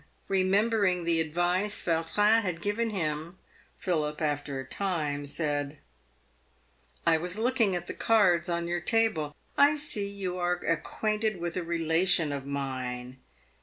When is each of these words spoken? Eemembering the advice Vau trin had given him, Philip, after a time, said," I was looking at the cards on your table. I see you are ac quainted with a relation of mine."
Eemembering 0.31 1.05
the 1.05 1.21
advice 1.21 1.83
Vau 1.83 2.01
trin 2.01 2.41
had 2.41 2.59
given 2.59 2.89
him, 2.89 3.37
Philip, 3.77 4.19
after 4.19 4.59
a 4.59 4.65
time, 4.65 5.27
said," 5.27 5.77
I 7.05 7.17
was 7.19 7.37
looking 7.37 7.75
at 7.75 7.85
the 7.85 7.93
cards 7.93 8.49
on 8.49 8.67
your 8.67 8.81
table. 8.81 9.35
I 9.59 9.75
see 9.75 10.09
you 10.09 10.39
are 10.39 10.59
ac 10.65 10.81
quainted 10.83 11.39
with 11.39 11.55
a 11.55 11.61
relation 11.61 12.31
of 12.31 12.47
mine." 12.47 13.17